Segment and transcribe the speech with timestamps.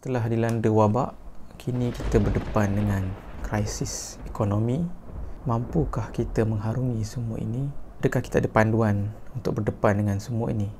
[0.00, 1.12] Setelah dilanda wabak,
[1.60, 3.12] kini kita berdepan dengan
[3.44, 4.80] krisis ekonomi.
[5.44, 7.68] Mampukah kita mengharungi semua ini?
[8.00, 10.72] Adakah kita ada panduan untuk berdepan dengan semua ini?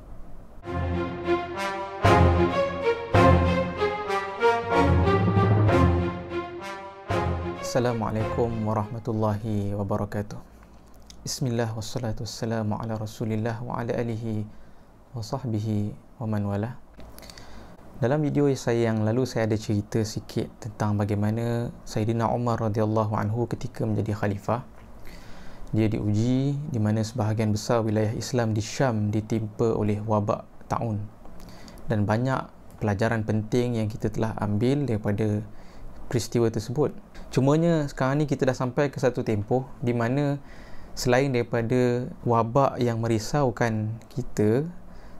[7.61, 10.41] Assalamualaikum warahmatullahi wabarakatuh.
[11.21, 14.49] Bismillah wassalatu wassalamu ala rasulillah wa ala alihi
[15.13, 16.81] wa sahbihi wa man wala.
[18.01, 23.45] Dalam video saya yang lalu saya ada cerita sikit tentang bagaimana Sayyidina Umar radhiyallahu anhu
[23.45, 24.65] ketika menjadi khalifah
[25.69, 31.05] dia diuji di mana sebahagian besar wilayah Islam di Syam ditimpa oleh wabak taun
[31.93, 32.41] dan banyak
[32.81, 35.45] pelajaran penting yang kita telah ambil daripada
[36.09, 36.97] peristiwa tersebut.
[37.29, 40.41] Cumanya sekarang ni kita dah sampai ke satu tempoh di mana
[40.97, 44.65] selain daripada wabak yang merisaukan kita,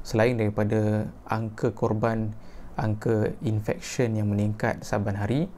[0.02, 2.34] selain daripada angka korban
[2.78, 5.52] angka infection yang meningkat saban hari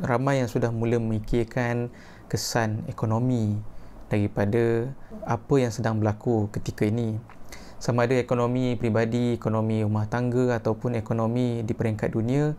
[0.00, 1.92] ramai yang sudah mula memikirkan
[2.32, 3.60] kesan ekonomi
[4.08, 4.88] daripada
[5.28, 7.20] apa yang sedang berlaku ketika ini.
[7.82, 12.54] Sama ada ekonomi pribadi, ekonomi rumah tangga ataupun ekonomi di peringkat dunia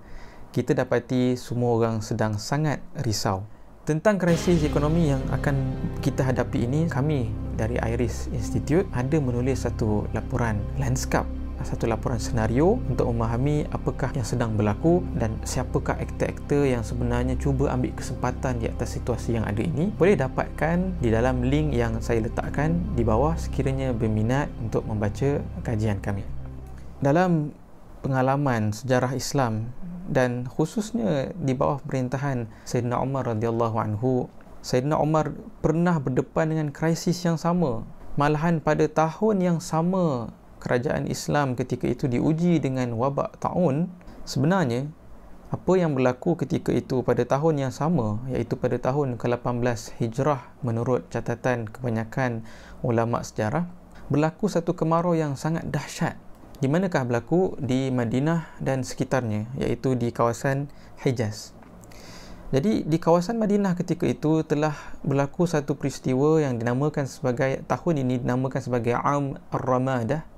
[0.53, 3.41] kita dapati semua orang sedang sangat risau.
[3.89, 10.05] Tentang krisis ekonomi yang akan kita hadapi ini kami dari Iris Institute ada menulis satu
[10.13, 16.83] laporan landscape satu laporan senario untuk memahami apakah yang sedang berlaku dan siapakah aktor-aktor yang
[16.85, 21.73] sebenarnya cuba ambil kesempatan di atas situasi yang ada ini boleh dapatkan di dalam link
[21.73, 26.27] yang saya letakkan di bawah sekiranya berminat untuk membaca kajian kami.
[27.03, 27.51] Dalam
[28.03, 29.71] pengalaman sejarah Islam
[30.11, 34.27] dan khususnya di bawah pemerintahan Sayyidina Umar radhiyallahu anhu
[34.59, 35.31] Sayyidina Umar
[35.63, 40.29] pernah berdepan dengan krisis yang sama malahan pada tahun yang sama
[40.63, 43.91] kerajaan Islam ketika itu diuji dengan wabak taun
[44.23, 44.87] sebenarnya
[45.53, 51.05] apa yang berlaku ketika itu pada tahun yang sama iaitu pada tahun ke-18 Hijrah menurut
[51.13, 52.41] catatan kebanyakan
[52.81, 53.69] ulama sejarah
[54.09, 56.17] berlaku satu kemarau yang sangat dahsyat.
[56.57, 57.53] Di manakah berlaku?
[57.61, 60.73] Di Madinah dan sekitarnya iaitu di kawasan
[61.05, 61.53] Hijaz.
[62.49, 64.73] Jadi di kawasan Madinah ketika itu telah
[65.05, 70.32] berlaku satu peristiwa yang dinamakan sebagai tahun ini dinamakan sebagai Am Ar-Ramadah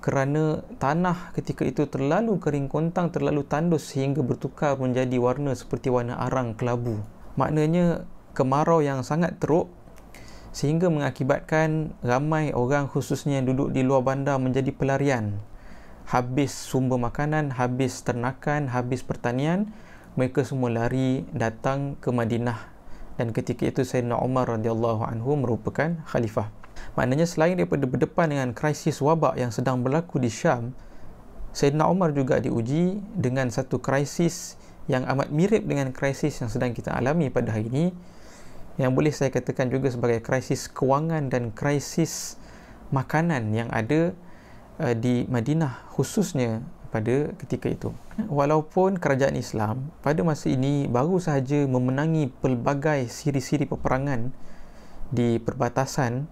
[0.00, 6.16] kerana tanah ketika itu terlalu kering kontang, terlalu tandus sehingga bertukar menjadi warna seperti warna
[6.16, 7.00] arang kelabu.
[7.36, 9.68] Maknanya kemarau yang sangat teruk
[10.50, 15.38] sehingga mengakibatkan ramai orang khususnya yang duduk di luar bandar menjadi pelarian.
[16.10, 19.70] Habis sumber makanan, habis ternakan, habis pertanian,
[20.18, 22.80] mereka semua lari datang ke Madinah
[23.20, 26.59] dan ketika itu Sayyidina Umar radhiyallahu anhu merupakan khalifah.
[26.98, 30.74] Maknanya selain daripada berdepan dengan krisis wabak yang sedang berlaku di Syam,
[31.50, 34.54] Sayyidina Umar juga diuji dengan satu krisis
[34.90, 37.86] yang amat mirip dengan krisis yang sedang kita alami pada hari ini
[38.78, 42.38] yang boleh saya katakan juga sebagai krisis kewangan dan krisis
[42.94, 44.16] makanan yang ada
[44.80, 47.94] uh, di Madinah khususnya pada ketika itu.
[48.26, 54.34] Walaupun kerajaan Islam pada masa ini baru sahaja memenangi pelbagai siri-siri peperangan
[55.12, 56.26] di perbatasan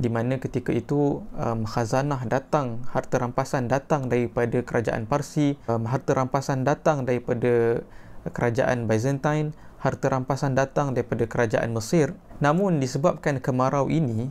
[0.00, 6.16] di mana ketika itu um, khazanah datang, harta rampasan datang daripada kerajaan Parsi, um, harta
[6.16, 7.84] rampasan datang daripada
[8.32, 9.52] kerajaan Byzantine,
[9.82, 12.14] harta rampasan datang daripada kerajaan Mesir.
[12.38, 14.30] Namun disebabkan kemarau ini,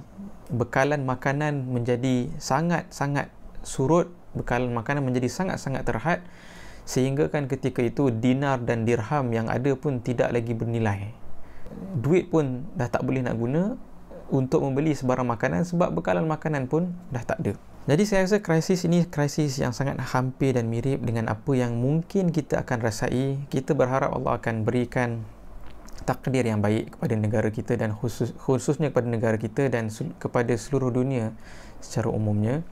[0.50, 3.30] bekalan makanan menjadi sangat-sangat
[3.62, 6.20] surut, bekalan makanan menjadi sangat-sangat terhad
[6.82, 11.14] sehingga kan ketika itu dinar dan dirham yang ada pun tidak lagi bernilai.
[11.96, 13.78] Duit pun dah tak boleh nak guna,
[14.32, 17.54] untuk membeli sebarang makanan sebab bekalan makanan pun dah tak ada.
[17.86, 22.32] Jadi saya rasa krisis ini krisis yang sangat hampir dan mirip dengan apa yang mungkin
[22.32, 23.44] kita akan rasai.
[23.52, 25.28] Kita berharap Allah akan berikan
[26.08, 30.94] takdir yang baik kepada negara kita dan khusus, khususnya kepada negara kita dan kepada seluruh
[30.94, 31.36] dunia
[31.84, 32.64] secara umumnya.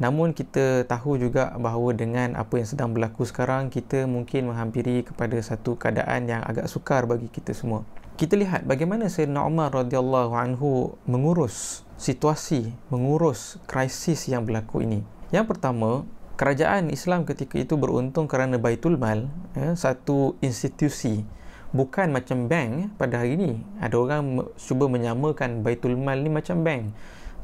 [0.00, 5.36] Namun kita tahu juga bahawa dengan apa yang sedang berlaku sekarang kita mungkin menghampiri kepada
[5.44, 7.84] satu keadaan yang agak sukar bagi kita semua
[8.20, 15.00] kita lihat bagaimana Sayyidina Umar radhiyallahu anhu mengurus situasi, mengurus krisis yang berlaku ini.
[15.32, 16.04] Yang pertama,
[16.36, 21.24] kerajaan Islam ketika itu beruntung kerana Baitul Mal, ya, satu institusi
[21.72, 23.64] bukan macam bank pada hari ini.
[23.80, 26.92] Ada orang cuba menyamakan Baitul Mal ni macam bank.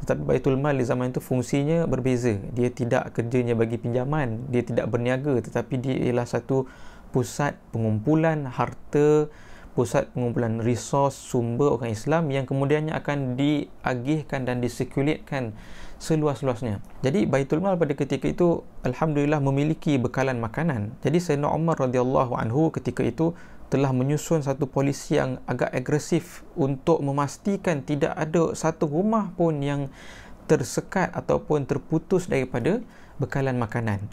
[0.04, 2.36] Tetapi Baitul Mal di zaman itu fungsinya berbeza.
[2.52, 6.68] Dia tidak kerjanya bagi pinjaman, dia tidak berniaga tetapi dia ialah satu
[7.16, 9.32] pusat pengumpulan harta
[9.76, 15.52] pusat pengumpulan resos sumber orang Islam yang kemudiannya akan diagihkan dan disirkulatkan
[16.00, 16.80] seluas-luasnya.
[17.04, 20.96] Jadi Baitul Mal pada ketika itu alhamdulillah memiliki bekalan makanan.
[21.04, 23.36] Jadi Sayyidina Umar radhiyallahu anhu ketika itu
[23.68, 29.92] telah menyusun satu polisi yang agak agresif untuk memastikan tidak ada satu rumah pun yang
[30.48, 32.80] tersekat ataupun terputus daripada
[33.18, 34.06] bekalan makanan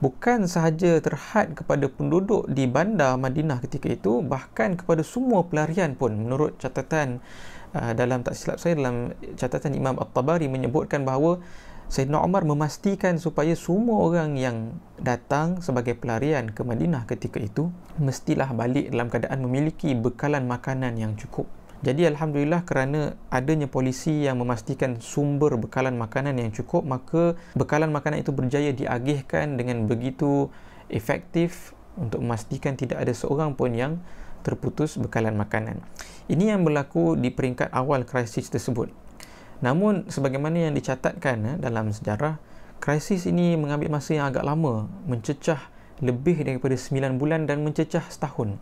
[0.00, 6.16] bukan sahaja terhad kepada penduduk di bandar Madinah ketika itu bahkan kepada semua pelarian pun.
[6.16, 7.20] Menurut catatan
[7.76, 11.38] uh, dalam tak silap saya dalam catatan Imam At-Tabari menyebutkan bahawa
[11.90, 17.66] Sayyidina Umar memastikan supaya semua orang yang datang sebagai pelarian ke Madinah ketika itu
[17.98, 21.50] mestilah balik dalam keadaan memiliki bekalan makanan yang cukup
[21.80, 28.20] jadi Alhamdulillah kerana adanya polisi yang memastikan sumber bekalan makanan yang cukup maka bekalan makanan
[28.20, 30.52] itu berjaya diagihkan dengan begitu
[30.92, 33.92] efektif untuk memastikan tidak ada seorang pun yang
[34.44, 35.80] terputus bekalan makanan.
[36.28, 38.88] Ini yang berlaku di peringkat awal krisis tersebut.
[39.60, 42.40] Namun sebagaimana yang dicatatkan eh, dalam sejarah,
[42.80, 45.60] krisis ini mengambil masa yang agak lama, mencecah
[46.00, 48.56] lebih daripada 9 bulan dan mencecah setahun.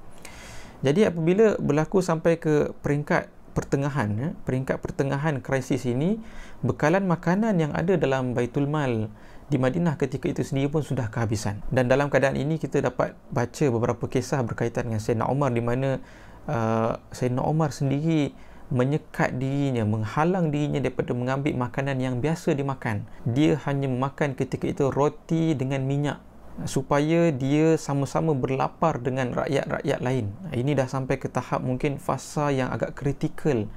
[0.82, 3.26] Jadi apabila berlaku sampai ke peringkat
[3.56, 6.22] pertengahan, ya, peringkat pertengahan krisis ini,
[6.62, 9.10] bekalan makanan yang ada dalam Baitul Mal
[9.48, 11.64] di Madinah ketika itu sendiri pun sudah kehabisan.
[11.72, 15.98] Dan dalam keadaan ini kita dapat baca beberapa kisah berkaitan dengan Sayyidina Umar di mana
[16.46, 18.30] uh, Sayyidina Umar sendiri
[18.68, 23.08] menyekat dirinya, menghalang dirinya daripada mengambil makanan yang biasa dimakan.
[23.24, 26.20] Dia hanya memakan ketika itu roti dengan minyak
[26.66, 30.34] supaya dia sama-sama berlapar dengan rakyat-rakyat lain.
[30.50, 33.70] Ini dah sampai ke tahap mungkin fasa yang agak kritikal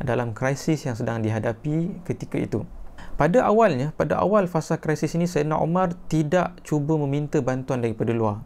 [0.00, 2.60] dalam krisis yang sedang dihadapi ketika itu.
[3.16, 8.44] Pada awalnya, pada awal fasa krisis ini Sayyidina Umar tidak cuba meminta bantuan daripada luar.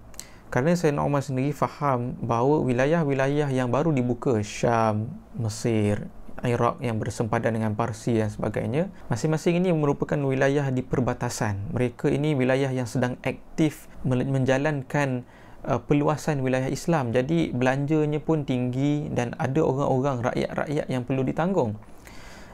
[0.50, 7.52] Kerana Sayyidina Umar sendiri faham bahawa wilayah-wilayah yang baru dibuka Syam, Mesir, Iraq yang bersempadan
[7.52, 8.88] dengan Parsi dan sebagainya.
[9.12, 11.76] Masing-masing ini merupakan wilayah di perbatasan.
[11.76, 15.28] Mereka ini wilayah yang sedang aktif menjalankan
[15.68, 17.12] uh, peluasan wilayah Islam.
[17.12, 21.76] Jadi belanjanya pun tinggi dan ada orang-orang rakyat-rakyat yang perlu ditanggung.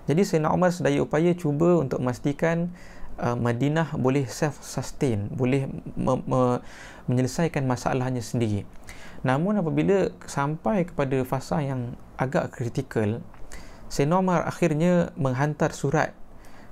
[0.06, 2.70] Jadi Sayyidina Umar sedaya upaya cuba untuk memastikan
[3.18, 6.60] uh, Madinah boleh self-sustain, boleh me- me-
[7.06, 8.66] menyelesaikan masalahnya sendiri.
[9.26, 13.18] Namun apabila sampai kepada fasa yang agak kritikal,
[13.86, 16.10] Sayyidina Umar akhirnya menghantar surat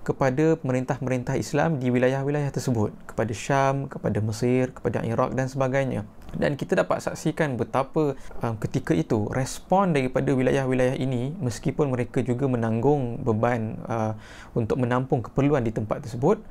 [0.05, 6.05] kepada pemerintah-pemerintah Islam di wilayah-wilayah tersebut kepada Syam, kepada Mesir, kepada Iraq dan sebagainya.
[6.37, 12.45] Dan kita dapat saksikan betapa um, ketika itu respon daripada wilayah-wilayah ini meskipun mereka juga
[12.51, 14.13] menanggung beban uh,
[14.53, 16.43] untuk menampung keperluan di tempat tersebut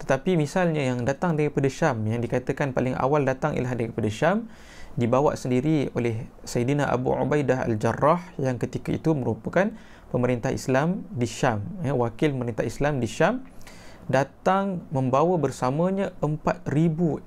[0.00, 4.48] tetapi misalnya yang datang daripada Syam yang dikatakan paling awal datang ialah daripada Syam
[4.96, 9.70] dibawa sendiri oleh Sayyidina Abu Ubaidah Al-Jarrah yang ketika itu merupakan
[10.10, 13.46] pemerintah Islam di Syam ya, wakil pemerintah Islam di Syam
[14.10, 16.66] datang membawa bersamanya 4000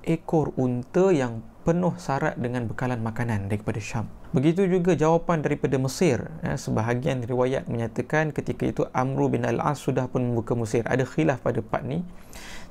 [0.03, 4.11] ekor unta yang penuh syarat dengan bekalan makanan daripada Syam.
[4.35, 6.27] Begitu juga jawapan daripada Mesir.
[6.43, 10.83] Ya, sebahagian riwayat menyatakan ketika itu Amru bin Al-As sudah pun membuka Mesir.
[10.83, 12.03] Ada khilaf pada part ni.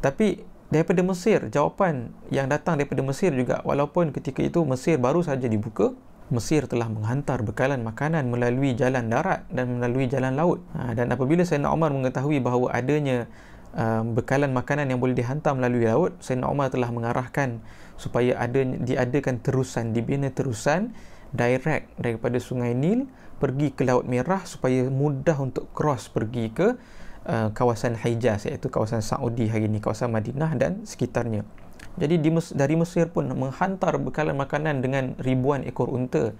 [0.05, 5.49] Tapi daripada Mesir, jawapan yang datang daripada Mesir juga walaupun ketika itu Mesir baru saja
[5.49, 5.97] dibuka,
[6.32, 10.64] Mesir telah menghantar bekalan makanan melalui jalan darat dan melalui jalan laut.
[10.73, 13.29] Ha, dan apabila Sayyidina Umar mengetahui bahawa adanya
[13.76, 17.61] uh, bekalan makanan yang boleh dihantar melalui laut, Sayyidina Umar telah mengarahkan
[18.00, 20.96] supaya ada diadakan terusan, dibina terusan
[21.37, 26.78] direct daripada Sungai Nil pergi ke Laut Merah supaya mudah untuk cross pergi ke
[27.26, 31.42] uh, kawasan Hijaz iaitu kawasan Saudi hari ini, kawasan Madinah dan sekitarnya.
[32.00, 32.20] Jadi
[32.56, 36.32] dari Mesir pun menghantar bekalan makanan dengan ribuan ekor unta.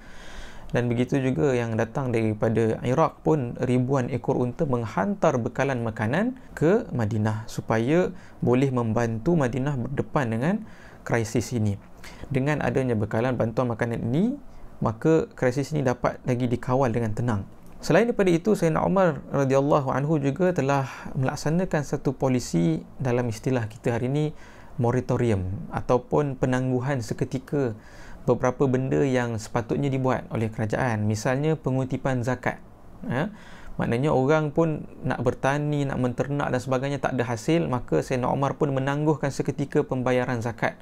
[0.73, 6.89] Dan begitu juga yang datang daripada Iraq pun ribuan ekor unta menghantar bekalan makanan ke
[6.89, 8.09] Madinah supaya
[8.41, 10.55] boleh membantu Madinah berdepan dengan
[11.05, 11.77] krisis ini.
[12.33, 14.33] Dengan adanya bekalan bantuan makanan ini,
[14.81, 17.43] maka krisis ini dapat lagi dikawal dengan tenang.
[17.83, 23.99] Selain daripada itu, Sayyidina Umar radhiyallahu anhu juga telah melaksanakan satu polisi dalam istilah kita
[23.99, 24.25] hari ini
[24.81, 27.77] moratorium ataupun penangguhan seketika
[28.23, 31.05] beberapa benda yang sepatutnya dibuat oleh kerajaan.
[31.05, 32.63] Misalnya pengutipan zakat
[33.09, 33.35] ya
[33.81, 38.61] maknanya orang pun nak bertani nak menternak dan sebagainya tak ada hasil maka Sayyidina Umar
[38.61, 40.79] pun menangguhkan seketika pembayaran zakat.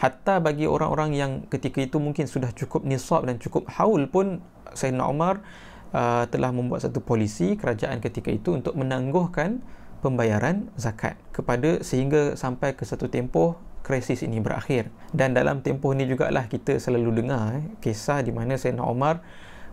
[0.00, 4.40] Hatta bagi orang-orang yang ketika itu mungkin sudah cukup nisab dan cukup haul pun
[4.72, 5.44] Sayyidina Umar
[5.92, 9.60] uh, telah membuat satu polisi kerajaan ketika itu untuk menangguhkan
[10.00, 16.04] pembayaran zakat kepada sehingga sampai ke satu tempoh krisis ini berakhir dan dalam tempoh ini
[16.08, 19.24] jugalah kita selalu dengar eh, kisah di mana Sayyidina Omar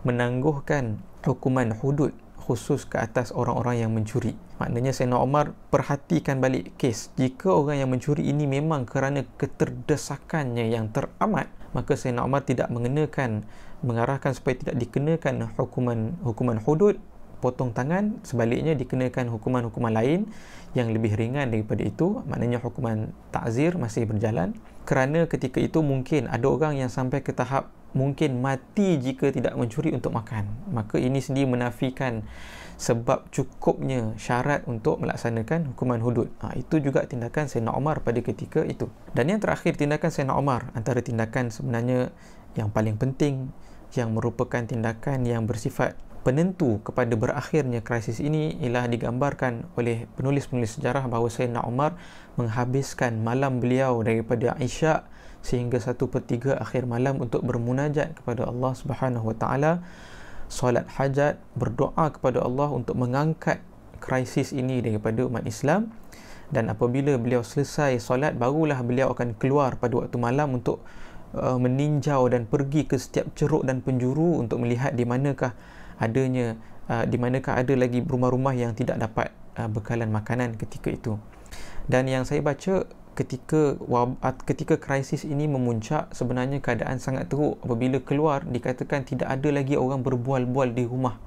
[0.06, 2.14] menangguhkan hukuman hudud
[2.48, 4.32] khusus ke atas orang-orang yang mencuri.
[4.56, 7.12] Maknanya Sayyidina Umar perhatikan balik kes.
[7.20, 13.44] Jika orang yang mencuri ini memang kerana keterdesakannya yang teramat, maka Sayyidina Umar tidak mengenakan
[13.84, 16.98] mengarahkan supaya tidak dikenakan hukuman hukuman hudud
[17.38, 20.28] potong tangan sebaliknya dikenakan hukuman-hukuman lain
[20.76, 24.52] yang lebih ringan daripada itu maknanya hukuman takzir masih berjalan
[24.84, 29.96] kerana ketika itu mungkin ada orang yang sampai ke tahap mungkin mati jika tidak mencuri
[29.96, 32.26] untuk makan maka ini sendiri menafikan
[32.78, 36.30] sebab cukupnya syarat untuk melaksanakan hukuman hudud.
[36.38, 38.86] Ha, itu juga tindakan Sayyidina Umar pada ketika itu.
[39.10, 42.14] Dan yang terakhir tindakan Sayyidina Umar antara tindakan sebenarnya
[42.54, 43.50] yang paling penting
[43.98, 51.06] yang merupakan tindakan yang bersifat penentu kepada berakhirnya krisis ini ialah digambarkan oleh penulis-penulis sejarah
[51.06, 51.94] bahawa Sayyidina Umar
[52.34, 55.06] menghabiskan malam beliau daripada Isyak
[55.42, 59.72] sehingga satu per tiga akhir malam untuk bermunajat kepada Allah Subhanahu Wa Taala.
[60.48, 63.60] Solat hajat, berdoa kepada Allah untuk mengangkat
[64.00, 65.92] krisis ini daripada umat Islam.
[66.48, 70.80] Dan apabila beliau selesai solat barulah beliau akan keluar pada waktu malam untuk
[71.36, 75.52] uh, meninjau dan pergi ke setiap ceruk dan penjuru untuk melihat di manakah
[75.98, 76.56] adanya
[76.88, 81.14] uh, di manakah ada lagi rumah-rumah yang tidak dapat uh, bekalan makanan ketika itu.
[81.88, 82.88] Dan yang saya baca
[83.18, 83.74] ketika
[84.46, 90.06] ketika krisis ini memuncak sebenarnya keadaan sangat teruk apabila keluar dikatakan tidak ada lagi orang
[90.06, 91.18] berbual-bual di rumah.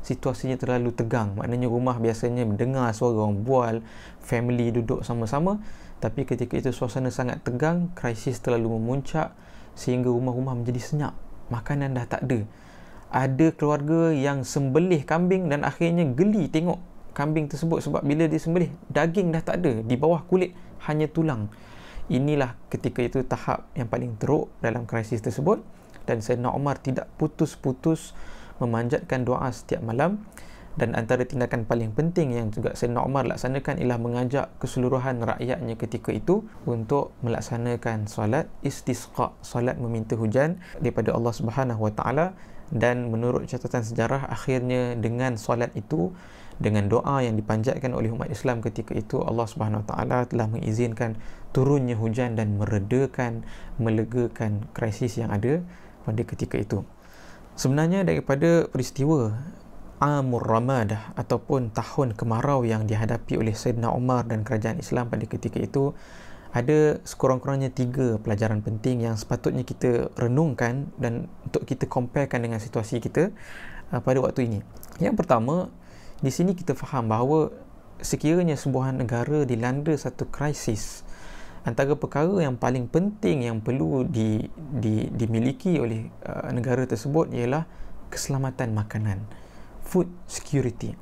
[0.00, 1.34] Situasinya terlalu tegang.
[1.36, 3.74] Maknanya rumah biasanya mendengar suara orang bual
[4.22, 5.60] family duduk sama-sama.
[5.98, 9.34] Tapi ketika itu suasana sangat tegang krisis terlalu memuncak
[9.74, 11.14] sehingga rumah-rumah menjadi senyap.
[11.50, 12.46] Makanan dah tak ada
[13.10, 16.82] ada keluarga yang sembelih kambing dan akhirnya geli tengok
[17.16, 20.52] kambing tersebut sebab bila dia sembelih daging dah tak ada di bawah kulit
[20.84, 21.48] hanya tulang.
[22.06, 25.64] Inilah ketika itu tahap yang paling teruk dalam krisis tersebut
[26.06, 28.14] dan Sayyidina Umar tidak putus-putus
[28.62, 30.22] memanjatkan doa setiap malam.
[30.76, 36.12] Dan antara tindakan paling penting yang juga Sayyidina Umar laksanakan ialah mengajak keseluruhan rakyatnya ketika
[36.12, 42.26] itu untuk melaksanakan solat istisqa solat meminta hujan daripada Allah Subhanahu Wa Taala
[42.74, 46.10] dan menurut catatan sejarah akhirnya dengan solat itu
[46.56, 51.20] dengan doa yang dipanjatkan oleh umat Islam ketika itu Allah Subhanahu Wa Taala telah mengizinkan
[51.52, 53.44] turunnya hujan dan meredakan
[53.76, 55.60] melegakan krisis yang ada
[56.08, 56.80] pada ketika itu.
[57.56, 59.36] Sebenarnya daripada peristiwa
[59.96, 65.56] Amur Ramadah ataupun tahun kemarau yang dihadapi oleh Sayyidina Umar dan kerajaan Islam pada ketika
[65.56, 65.96] itu
[66.56, 72.96] ada sekurang-kurangnya tiga pelajaran penting yang sepatutnya kita renungkan dan untuk kita comparekan dengan situasi
[72.96, 73.28] kita
[73.92, 74.58] uh, pada waktu ini.
[74.96, 75.68] Yang pertama,
[76.24, 77.52] di sini kita faham bahawa
[78.00, 81.04] sekiranya sebuah negara dilanda satu krisis
[81.68, 87.68] antara perkara yang paling penting yang perlu di, di, dimiliki oleh uh, negara tersebut ialah
[88.08, 89.18] keselamatan makanan
[89.82, 90.94] food security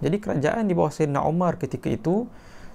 [0.00, 2.24] jadi kerajaan di bawah Sayyidina Umar ketika itu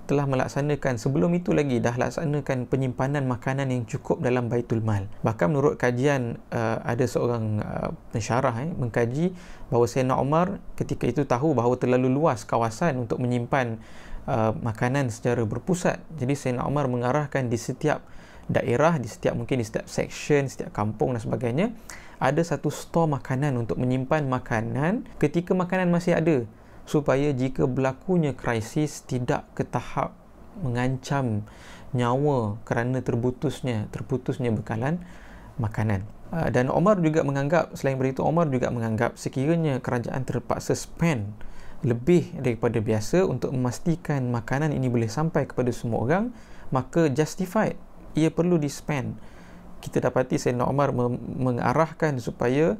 [0.05, 5.07] telah melaksanakan sebelum itu lagi dah laksanakan penyimpanan makanan yang cukup dalam Baitul Mal.
[5.21, 9.33] Bahkan menurut kajian uh, ada seorang uh, pensyarah eh, mengkaji
[9.69, 13.79] bahawa Sayyidina Umar ketika itu tahu bahawa terlalu luas kawasan untuk menyimpan
[14.27, 16.01] uh, makanan secara berpusat.
[16.17, 18.03] Jadi Sayyidina Umar mengarahkan di setiap
[18.51, 21.67] daerah, di setiap mungkin di setiap section, setiap kampung dan sebagainya
[22.21, 26.45] ada satu stor makanan untuk menyimpan makanan ketika makanan masih ada
[26.91, 30.11] supaya jika berlakunya krisis tidak ke tahap
[30.59, 31.47] mengancam
[31.95, 34.99] nyawa kerana terputusnya terputusnya bekalan
[35.55, 36.03] makanan.
[36.31, 41.31] Ah, dan Omar juga menganggap selain itu Omar juga menganggap sekiranya kerajaan terpaksa spend
[41.83, 46.29] lebih daripada biasa untuk memastikan makanan ini boleh sampai kepada semua orang
[46.69, 47.75] maka justified
[48.13, 49.17] ia perlu di spend
[49.81, 52.77] kita dapati Sayyidina Omar mengarahkan supaya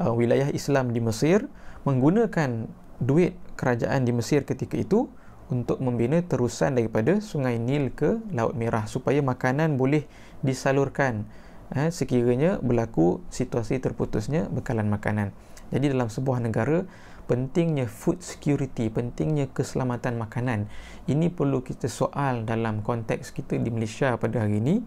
[0.00, 1.44] uh, wilayah Islam di Mesir
[1.84, 2.66] menggunakan
[2.98, 5.10] duit kerajaan di Mesir ketika itu
[5.48, 10.04] untuk membina terusan daripada Sungai Nil ke Laut Merah supaya makanan boleh
[10.44, 11.24] disalurkan
[11.72, 15.32] eh, sekiranya berlaku situasi terputusnya bekalan makanan.
[15.72, 16.84] Jadi dalam sebuah negara
[17.28, 20.64] pentingnya food security, pentingnya keselamatan makanan.
[21.04, 24.80] Ini perlu kita soal dalam konteks kita di Malaysia pada hari ini.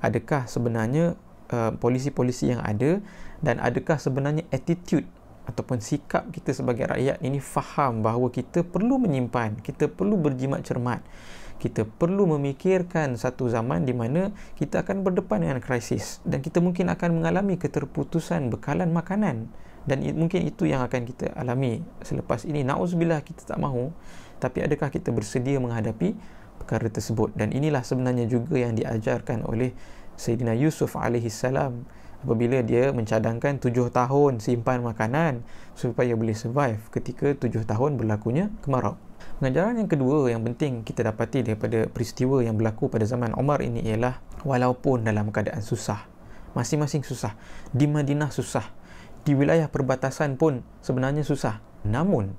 [0.00, 1.14] Adakah sebenarnya
[1.52, 2.98] uh, polisi-polisi yang ada
[3.44, 5.06] dan adakah sebenarnya attitude
[5.42, 11.02] ataupun sikap kita sebagai rakyat ini faham bahawa kita perlu menyimpan, kita perlu berjimat cermat.
[11.58, 16.90] Kita perlu memikirkan satu zaman di mana kita akan berdepan dengan krisis dan kita mungkin
[16.90, 19.46] akan mengalami keterputusan bekalan makanan
[19.86, 22.66] dan mungkin itu yang akan kita alami selepas ini.
[22.66, 23.94] Nauzubillah kita tak mahu
[24.42, 26.18] tapi adakah kita bersedia menghadapi
[26.58, 29.70] perkara tersebut dan inilah sebenarnya juga yang diajarkan oleh
[30.18, 31.86] Sayyidina Yusuf alaihi salam
[32.22, 35.42] apabila dia mencadangkan tujuh tahun simpan makanan
[35.74, 38.94] supaya boleh survive ketika tujuh tahun berlakunya kemarau.
[39.42, 43.82] Pengajaran yang kedua yang penting kita dapati daripada peristiwa yang berlaku pada zaman Umar ini
[43.82, 46.06] ialah walaupun dalam keadaan susah,
[46.54, 47.34] masing-masing susah,
[47.74, 48.70] di Madinah susah,
[49.26, 51.58] di wilayah perbatasan pun sebenarnya susah.
[51.82, 52.38] Namun,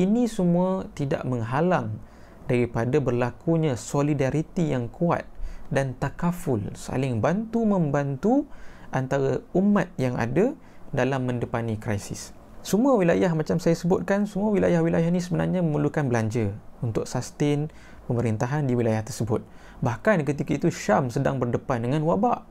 [0.00, 2.00] ini semua tidak menghalang
[2.48, 5.28] daripada berlakunya solidariti yang kuat
[5.70, 8.50] dan takaful saling bantu membantu
[8.90, 10.54] antara umat yang ada
[10.90, 12.34] dalam mendepani krisis.
[12.60, 16.52] Semua wilayah macam saya sebutkan, semua wilayah-wilayah ini sebenarnya memerlukan belanja
[16.84, 17.72] untuk sustain
[18.04, 19.40] pemerintahan di wilayah tersebut.
[19.80, 22.44] Bahkan ketika itu Syam sedang berdepan dengan wabak.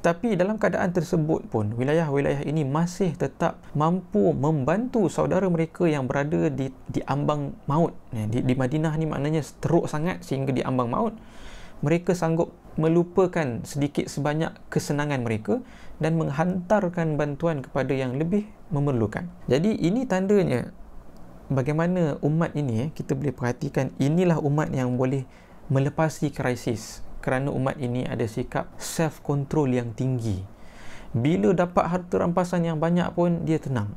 [0.00, 6.48] Tetapi dalam keadaan tersebut pun, wilayah-wilayah ini masih tetap mampu membantu saudara mereka yang berada
[6.48, 7.92] di di ambang maut.
[8.10, 11.14] Di, di Madinah ni maknanya teruk sangat sehingga di ambang maut.
[11.84, 15.62] Mereka sanggup melupakan sedikit sebanyak kesenangan mereka
[16.02, 19.30] dan menghantarkan bantuan kepada yang lebih memerlukan.
[19.46, 20.74] Jadi ini tandanya
[21.46, 25.22] bagaimana umat ini eh, kita boleh perhatikan inilah umat yang boleh
[25.70, 30.44] melepasi krisis kerana umat ini ada sikap self control yang tinggi.
[31.14, 33.94] Bila dapat harta rampasan yang banyak pun dia tenang.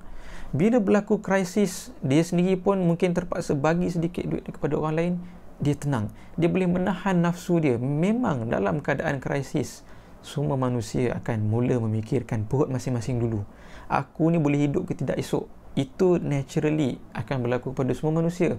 [0.55, 5.13] Bila berlaku krisis dia sendiri pun mungkin terpaksa bagi sedikit duit kepada orang lain
[5.57, 6.13] dia tenang.
[6.37, 7.75] Dia boleh menahan nafsu dia.
[7.81, 9.81] Memang dalam keadaan krisis,
[10.21, 13.41] semua manusia akan mula memikirkan perut masing-masing dulu.
[13.87, 15.47] Aku ni boleh hidup ke tidak esok?
[15.77, 18.57] Itu naturally akan berlaku pada semua manusia.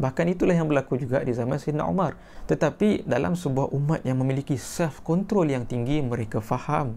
[0.00, 2.16] Bahkan itulah yang berlaku juga di zaman Sayyidina Umar.
[2.48, 6.96] Tetapi dalam sebuah umat yang memiliki self-control yang tinggi, mereka faham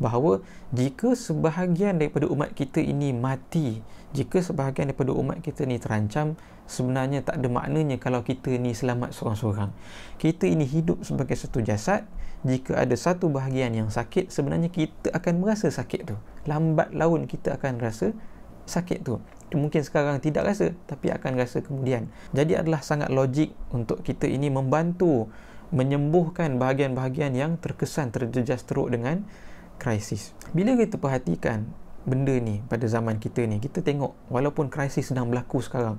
[0.00, 0.40] bahawa
[0.72, 3.84] jika sebahagian daripada umat kita ini mati,
[4.16, 6.34] jika sebahagian daripada umat kita ini terancam,
[6.66, 9.70] sebenarnya tak ada maknanya kalau kita ini selamat seorang-seorang.
[10.16, 12.08] Kita ini hidup sebagai satu jasad,
[12.40, 16.16] jika ada satu bahagian yang sakit, sebenarnya kita akan merasa sakit tu.
[16.48, 18.16] Lambat laun kita akan rasa
[18.64, 19.20] sakit tu.
[19.52, 22.08] Mungkin sekarang tidak rasa, tapi akan rasa kemudian.
[22.32, 25.28] Jadi adalah sangat logik untuk kita ini membantu
[25.70, 29.26] menyembuhkan bahagian-bahagian yang terkesan terjejas teruk dengan
[29.80, 30.36] krisis.
[30.52, 31.64] Bila kita perhatikan
[32.04, 35.96] benda ni pada zaman kita ni, kita tengok walaupun krisis sedang berlaku sekarang,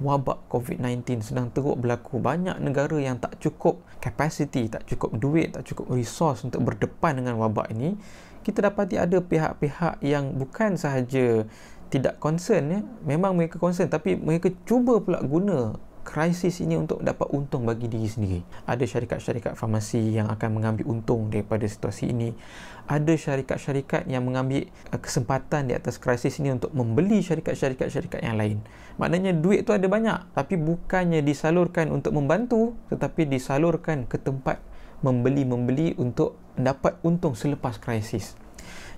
[0.00, 5.64] wabak COVID-19 sedang teruk berlaku, banyak negara yang tak cukup capacity, tak cukup duit, tak
[5.64, 7.96] cukup resource untuk berdepan dengan wabak ini,
[8.42, 11.46] kita dapati ada pihak-pihak yang bukan sahaja
[11.92, 17.30] tidak concern ya, memang mereka concern tapi mereka cuba pula guna krisis ini untuk dapat
[17.30, 18.40] untung bagi diri sendiri.
[18.66, 22.34] Ada syarikat-syarikat farmasi yang akan mengambil untung daripada situasi ini.
[22.90, 28.58] Ada syarikat-syarikat yang mengambil uh, kesempatan di atas krisis ini untuk membeli syarikat-syarikat-syarikat yang lain.
[28.98, 34.60] Maknanya duit tu ada banyak tapi bukannya disalurkan untuk membantu tetapi disalurkan ke tempat
[35.00, 38.36] membeli-membeli untuk dapat untung selepas krisis.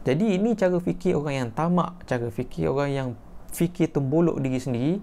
[0.05, 3.09] Jadi ini cara fikir orang yang tamak, cara fikir orang yang
[3.55, 4.95] fikir tembolok diri sendiri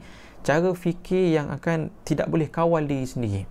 [0.42, 3.44] cara fikir yang akan tidak boleh kawal diri sendiri.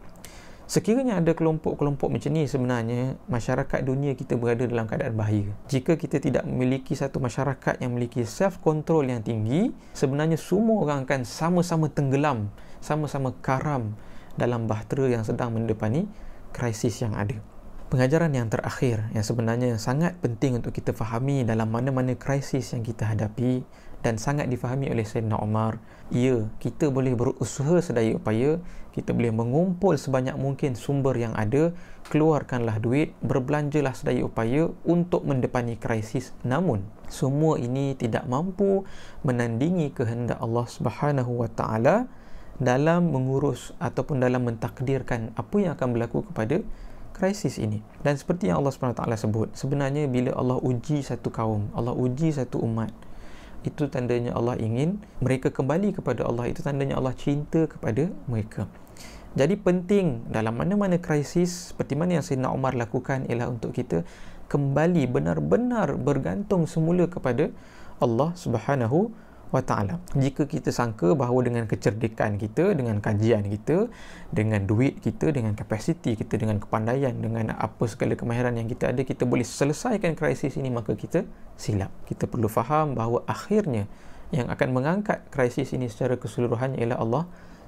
[0.70, 5.50] Sekiranya ada kelompok-kelompok macam ni sebenarnya masyarakat dunia kita berada dalam keadaan bahaya.
[5.66, 11.02] Jika kita tidak memiliki satu masyarakat yang memiliki self control yang tinggi, sebenarnya semua orang
[11.10, 13.98] akan sama-sama tenggelam, sama-sama karam
[14.38, 16.06] dalam bahtera yang sedang mendepani
[16.54, 17.34] krisis yang ada.
[17.90, 23.10] Pengajaran yang terakhir yang sebenarnya sangat penting untuk kita fahami dalam mana-mana krisis yang kita
[23.10, 23.66] hadapi
[24.06, 28.58] dan sangat difahami oleh Sayyidina Umar ya kita boleh berusaha sedaya upaya
[28.90, 31.70] kita boleh mengumpul sebanyak mungkin sumber yang ada
[32.10, 36.34] keluarkanlah duit berbelanjalah sedaya upaya untuk mendepani krisis.
[36.42, 38.82] Namun semua ini tidak mampu
[39.22, 42.10] menandingi kehendak Allah Subhanahu wa taala
[42.58, 46.58] dalam mengurus ataupun dalam mentakdirkan apa yang akan berlaku kepada
[47.14, 47.78] krisis ini.
[48.02, 52.58] Dan seperti yang Allah taala sebut sebenarnya bila Allah uji satu kaum Allah uji satu
[52.66, 52.90] umat
[53.60, 56.48] itu tandanya Allah ingin mereka kembali kepada Allah.
[56.48, 58.64] Itu tandanya Allah cinta kepada mereka.
[59.36, 64.02] Jadi penting dalam mana-mana krisis seperti mana yang Sayyidina Umar lakukan ialah untuk kita
[64.50, 67.54] kembali benar-benar bergantung semula kepada
[68.02, 69.14] Allah Subhanahu
[69.50, 73.90] wa ta'ala jika kita sangka bahawa dengan kecerdikan kita dengan kajian kita
[74.30, 79.02] dengan duit kita dengan kapasiti kita dengan kepandaian dengan apa segala kemahiran yang kita ada
[79.02, 81.26] kita boleh selesaikan krisis ini maka kita
[81.60, 81.92] silap.
[82.08, 83.84] Kita perlu faham bahawa akhirnya
[84.30, 87.24] yang akan mengangkat krisis ini secara keseluruhan ialah Allah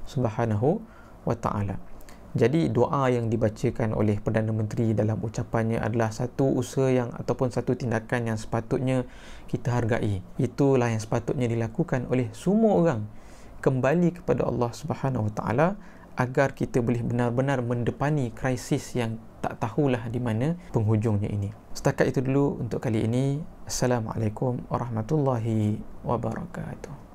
[0.06, 0.80] Subhanahu
[1.26, 1.91] wa ta'ala
[2.32, 7.76] jadi doa yang dibacakan oleh Perdana Menteri dalam ucapannya adalah satu usaha yang ataupun satu
[7.76, 9.04] tindakan yang sepatutnya
[9.52, 10.24] kita hargai.
[10.40, 13.00] Itulah yang sepatutnya dilakukan oleh semua orang
[13.60, 15.68] kembali kepada Allah Subhanahu Wa Taala
[16.16, 21.52] agar kita boleh benar-benar mendepani krisis yang tak tahulah di mana penghujungnya ini.
[21.76, 23.44] Setakat itu dulu untuk kali ini.
[23.68, 27.11] Assalamualaikum warahmatullahi wabarakatuh.